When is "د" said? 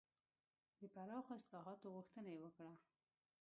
0.79-0.81